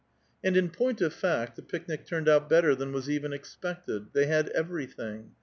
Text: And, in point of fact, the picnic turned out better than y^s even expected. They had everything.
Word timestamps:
And, 0.43 0.57
in 0.57 0.71
point 0.71 0.99
of 1.01 1.13
fact, 1.13 1.55
the 1.55 1.61
picnic 1.61 2.07
turned 2.07 2.27
out 2.27 2.49
better 2.49 2.73
than 2.73 2.91
y^s 2.91 3.07
even 3.07 3.33
expected. 3.33 4.13
They 4.13 4.25
had 4.25 4.49
everything. 4.49 5.33